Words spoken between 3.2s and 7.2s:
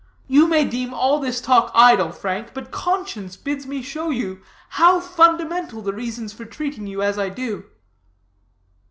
bids me show you how fundamental the reasons for treating you as